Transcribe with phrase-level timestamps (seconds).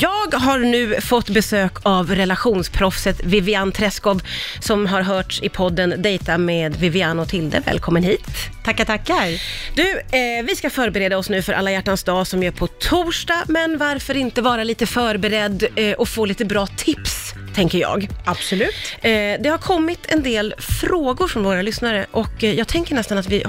[0.00, 4.22] Jag har nu fått besök av relationsproffset Vivian Träskov
[4.60, 7.62] som har hörts i podden Dejta med Vivian och Tilde.
[7.66, 8.26] Välkommen hit.
[8.64, 9.26] Tackar, tackar.
[9.74, 13.44] Du, eh, vi ska förbereda oss nu för alla hjärtans dag som är på torsdag,
[13.48, 17.17] men varför inte vara lite förberedd eh, och få lite bra tips,
[17.58, 18.08] tänker jag.
[18.24, 18.74] Absolut.
[19.00, 19.10] Eh,
[19.40, 23.26] det har kommit en del frågor från våra lyssnare och eh, jag tänker nästan att
[23.26, 23.44] vi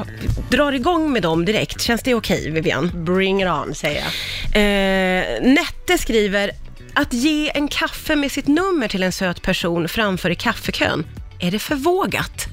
[0.49, 1.81] drar igång med dem direkt.
[1.81, 2.91] Känns det okej, Vivian?
[3.05, 4.11] Bring it on, säger jag.
[4.55, 6.51] Eh, Nette skriver,
[6.93, 11.05] att ge en kaffe med sitt nummer till en söt person framför i kaffekön,
[11.39, 12.47] är det förvågat?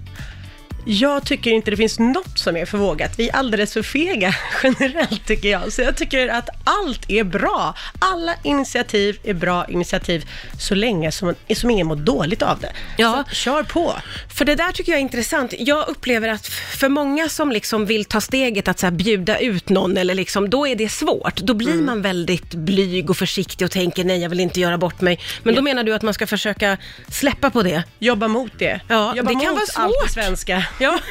[0.89, 3.19] Jag tycker inte det finns något som är förvågat.
[3.19, 5.73] Vi är alldeles för fega generellt tycker jag.
[5.73, 7.75] Så jag tycker att allt är bra.
[7.99, 12.73] Alla initiativ är bra initiativ så länge som, som ingen mår dåligt av det.
[12.97, 13.25] Ja.
[13.29, 13.95] Så kör på.
[14.37, 15.55] För det där tycker jag är intressant.
[15.59, 19.97] Jag upplever att för många som liksom vill ta steget att så bjuda ut någon,
[19.97, 21.37] eller liksom, då är det svårt.
[21.37, 25.01] Då blir man väldigt blyg och försiktig och tänker nej, jag vill inte göra bort
[25.01, 25.21] mig.
[25.43, 26.77] Men då menar du att man ska försöka
[27.09, 27.83] släppa på det?
[27.99, 28.81] Jobba mot det.
[28.89, 30.07] Ja, Jobba det kan vara allt svårt.
[30.07, 30.67] det svenska.
[30.79, 30.99] Ja.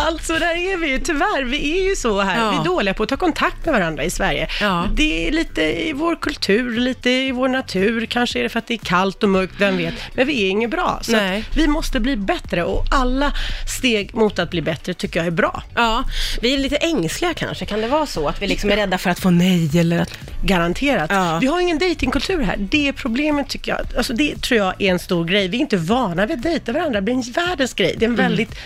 [0.06, 1.44] alltså, där är vi ju tyvärr.
[1.44, 2.44] Vi är ju så här.
[2.44, 2.50] Ja.
[2.50, 4.48] Vi är dåliga på att ta kontakt med varandra i Sverige.
[4.60, 4.84] Ja.
[4.94, 8.06] Det är lite i vår kultur, lite i vår natur.
[8.06, 9.94] Kanske är det för att det är kallt och mörkt, vem vet.
[10.14, 10.98] Men vi är inget bra.
[11.02, 11.18] Så
[11.54, 13.32] vi måste bli bättre och alla
[13.78, 15.62] steg mot att bli bättre tycker jag är bra.
[15.74, 16.04] ja,
[16.40, 17.64] vi är lite ängsliga kanske.
[17.66, 20.18] Kan det vara så att vi liksom är rädda för att få nej eller att...
[20.44, 21.10] Garanterat.
[21.10, 21.38] Ja.
[21.40, 22.56] Vi har ingen datingkultur här.
[22.58, 23.80] Det är problemet tycker jag.
[23.96, 25.48] Alltså det tror jag är en stor grej.
[25.48, 27.00] Vi är inte vana vid att dejta varandra.
[27.00, 27.94] Det blir en världens grej.
[27.98, 28.58] Det är en väldigt,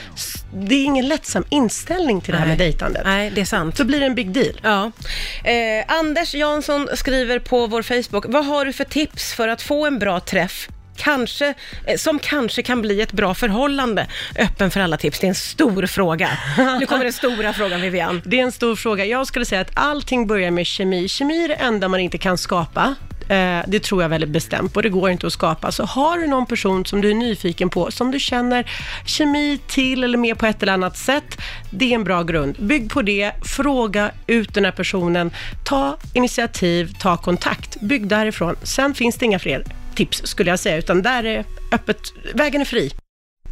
[0.55, 3.03] det är ingen lättsam inställning till det här med dejtandet.
[3.05, 3.77] Nej, det är sant.
[3.77, 4.61] Så blir det en big deal.
[4.63, 4.93] Ja.
[5.51, 9.87] Eh, Anders Jansson skriver på vår Facebook, vad har du för tips för att få
[9.87, 10.69] en bra träff?
[10.97, 11.55] Kanske,
[11.87, 14.07] eh, som kanske kan bli ett bra förhållande.
[14.39, 16.29] Öppen för alla tips, det är en stor fråga.
[16.81, 18.23] Nu kommer den stora frågan Vivian.
[18.27, 19.05] Det är en stor fråga.
[19.05, 21.09] Jag skulle säga att allting börjar med kemi.
[21.09, 22.95] Kemi är det enda man inte kan skapa.
[23.33, 25.73] Eh, det tror jag väldigt bestämt och det går inte att skapa.
[25.73, 28.71] Så har du någon person som du är nyfiken på, som du känner
[29.07, 31.41] kemi till eller med på ett eller annat sätt,
[31.71, 32.57] det är en bra grund.
[32.59, 35.31] Bygg på det, fråga ut den här personen,
[35.65, 38.57] ta initiativ, ta kontakt, bygg därifrån.
[38.63, 41.99] Sen finns det inga fler tips skulle jag säga, utan där är öppet,
[42.35, 42.91] vägen är fri.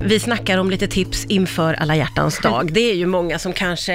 [0.03, 2.73] Vi snackar om lite tips inför alla hjärtans dag.
[2.73, 3.95] Det är ju många som kanske,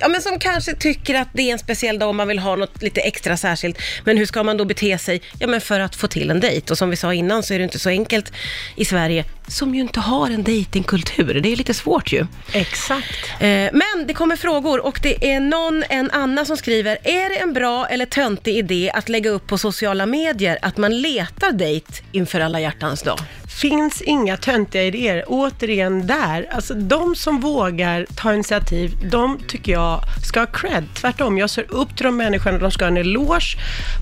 [0.00, 2.56] ja, men som kanske tycker att det är en speciell dag och man vill ha
[2.56, 3.78] något lite extra särskilt.
[4.04, 5.22] Men hur ska man då bete sig?
[5.38, 6.72] Ja, men för att få till en dejt.
[6.72, 8.32] Och som vi sa innan så är det inte så enkelt
[8.76, 11.40] i Sverige, som ju inte har en dejtingkultur.
[11.40, 12.26] Det är lite svårt ju.
[12.52, 13.24] Exakt.
[13.40, 17.36] Eh, Men det kommer frågor och det är någon, en Anna som skriver, är det
[17.40, 21.92] en bra eller töntig idé att lägga upp på sociala medier att man letar dejt
[22.12, 23.18] inför alla hjärtans dag?
[23.60, 25.24] Finns inga töntiga idéer.
[25.26, 30.84] Återigen där, alltså de som vågar ta initiativ, de tycker jag ska ha cred.
[30.94, 33.56] Tvärtom, jag ser upp till de människorna, de ska ha en eloge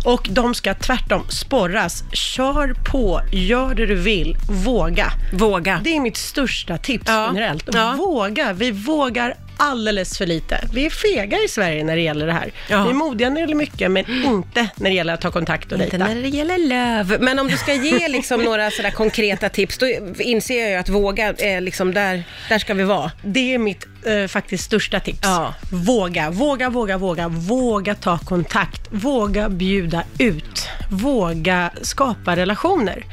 [0.05, 2.05] och de ska tvärtom sporras.
[2.13, 5.13] Kör på, gör det du vill, våga.
[5.33, 5.81] Våga.
[5.85, 7.27] Det är mitt största tips Ja.
[7.35, 7.69] generellt.
[7.73, 7.95] Ja.
[7.99, 10.69] Våga, vi vågar alldeles för lite.
[10.73, 12.53] Vi är fega i Sverige när det gäller det här.
[12.71, 12.85] Ja.
[12.85, 15.73] Vi är modiga när det gäller mycket, men inte när det gäller att ta kontakt
[15.73, 16.15] och Inte dejta.
[16.15, 17.17] när det gäller löv.
[17.21, 19.87] Men om du ska ge liksom några sådär konkreta tips, då
[20.19, 23.11] inser jag ju att våga är liksom där, där ska vi vara.
[23.25, 25.19] Det är mitt eh, faktiskt största tips.
[25.23, 25.55] Ja.
[25.73, 27.29] Våga, våga, våga, våga.
[27.29, 28.81] Våga ta kontakt.
[28.91, 30.69] Våga bjuda ut.
[30.91, 33.05] Våga skapa relationer.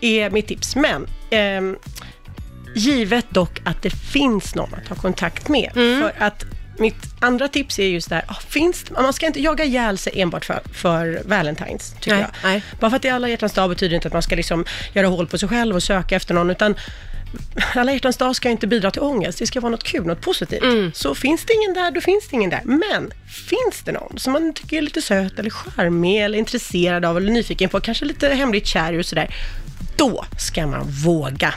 [0.00, 0.76] Är mitt tips.
[0.76, 1.76] Men ehm,
[2.78, 5.72] givet dock att det finns någon att ta kontakt med.
[5.76, 6.00] Mm.
[6.00, 6.44] För att
[6.78, 10.44] mitt andra tips är just där, ah, finns, man ska inte jaga ihjäl sig enbart
[10.44, 12.50] för, för Valentine's, tycker Nej, jag.
[12.50, 12.62] nej.
[12.80, 15.06] Bara för att det är alla hjärtans dag betyder inte att man ska liksom göra
[15.06, 16.74] hål på sig själv och söka efter någon, utan
[17.74, 20.62] alla hjärtans dag ska inte bidra till ångest, det ska vara något kul, något positivt.
[20.62, 20.92] Mm.
[20.94, 22.62] Så finns det ingen där, då finns det ingen där.
[22.64, 23.12] Men
[23.48, 27.32] finns det någon som man tycker är lite söt eller charmig eller intresserad av eller
[27.32, 29.34] nyfiken på, kanske lite hemligt kär och sådär,
[29.96, 31.54] då ska man våga.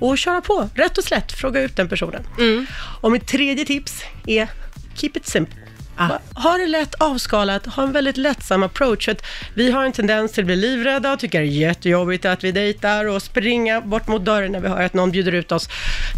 [0.00, 2.26] Och köra på, rätt och slätt, fråga ut den personen.
[2.38, 2.66] Mm.
[3.00, 4.48] Och mitt tredje tips är
[4.94, 5.56] keep it simple.
[5.96, 6.08] Ah.
[6.34, 9.04] Ha det lätt avskalat, ha en väldigt lättsam approach.
[9.04, 12.24] För att vi har en tendens till att bli livrädda och tycka det är jättejobbigt
[12.24, 15.52] att vi dejtar och springa bort mot dörren när vi hör att någon bjuder ut
[15.52, 15.68] oss.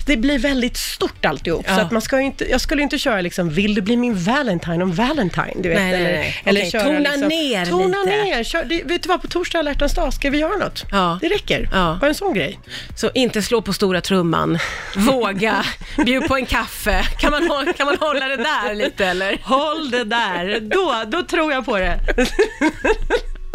[0.07, 1.65] Det blir väldigt stort alltihop.
[1.69, 1.75] Ja.
[1.75, 4.83] Så att man ska inte, jag skulle inte köra liksom, vill du bli min Valentine
[4.83, 5.55] om Valentine?
[5.63, 6.43] Du vet, Nej, nej, eller, nej.
[6.45, 8.25] eller Okej, köra tona liksom, ner Tona lite.
[8.25, 8.45] ner.
[8.45, 10.85] Kör, det, vet du vad, på torsdag alla hjärtans dag ska vi göra något.
[10.91, 11.19] Ja.
[11.21, 11.69] Det räcker.
[11.73, 11.99] Ja.
[12.01, 12.59] Bara en sån grej.
[12.97, 14.59] Så inte slå på stora trumman,
[14.97, 15.65] våga,
[16.05, 17.03] bjud på en kaffe.
[17.19, 19.39] Kan man, kan man hålla det där lite eller?
[19.73, 22.01] Håll det där, då, då tror jag på det.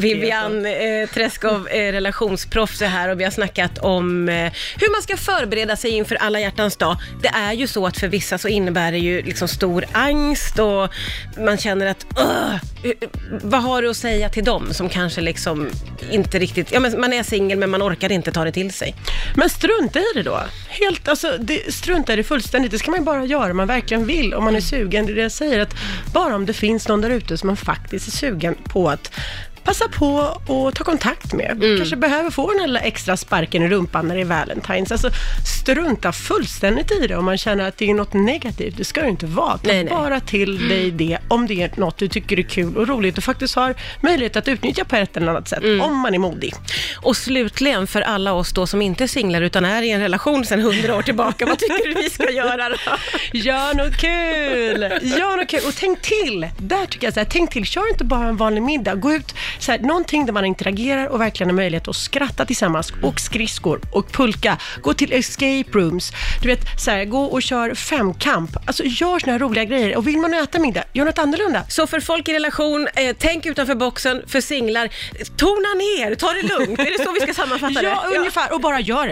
[0.02, 5.02] Vivian eh, Träskov, eh, relationsproffs är här och vi har snackat om eh, hur man
[5.02, 6.98] ska förbereda sig inför alla hjärtans dag.
[7.22, 10.90] Det är ju så att för vissa så innebär det ju liksom stor angst och
[11.38, 12.56] man känner att "Ugh,
[13.44, 15.70] vad har du att säga till dem som kanske liksom
[16.12, 18.96] inte riktigt, ja men man är singel men man orkar inte ta det till sig.
[19.36, 20.40] Men strunta i det då.
[20.68, 22.72] Helt, alltså, det, strunta i det fullständigt.
[22.72, 25.06] Det ska man ju bara göra om man verkligen vill, om man är sugen.
[25.06, 25.76] Det är det jag säger, att
[26.14, 29.12] bara om det finns någon där ute som man faktiskt är sugen på att
[29.68, 31.78] passa på och ta kontakt med.
[31.78, 34.92] Kanske behöver få den här lilla extra sparken i rumpan när det är Valentine's.
[34.92, 35.10] Alltså,
[35.62, 38.78] strunta fullständigt i det om man känner att det är något negativt.
[38.78, 39.58] Det ska det inte vara.
[39.58, 39.94] Ta Nej, nej.
[39.94, 43.24] bara till dig det om det är något du tycker är kul och roligt och
[43.24, 46.54] faktiskt har möjlighet att utnyttja på ett eller annat sätt, om man är modig.
[47.02, 50.46] Och slutligen för alla oss då som inte är singlar utan är i en relation
[50.46, 52.76] sedan hundra år tillbaka, vad tycker du vi ska göra då?
[53.38, 54.82] Gör något kul!
[55.18, 55.62] Gör något kul!
[55.68, 56.48] Och tänk till!
[56.58, 57.66] Där tycker jag så här, tänk till.
[57.66, 58.96] Kör inte bara en vanlig middag.
[58.96, 62.94] Gå ut, så här, någonting där man interagerar och verkligen har möjlighet att skratta tillsammans.
[63.04, 64.58] Och skridskor och pulka.
[64.82, 66.12] Gå till escape rooms.
[66.42, 68.50] Du vet, så här, gå och kör femkamp.
[68.66, 69.98] Alltså gör såna här roliga grejer.
[69.98, 71.64] Och vill man äta middag, gör något annorlunda.
[71.70, 74.90] Så för folk i relation, eh, tänk utanför boxen, för singlar,
[75.38, 76.80] tona ner, ta det lugnt.
[76.80, 77.88] Är det så vi ska sammanfatta det?
[77.88, 78.54] Ja, ungefär.
[78.54, 79.06] Och bara gör det.